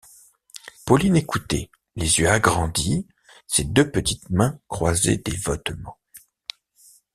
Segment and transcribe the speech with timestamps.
[0.83, 3.07] Pauline écoutait, les yeux agrandis,
[3.45, 5.99] ses deux petites mains croisées dévotement.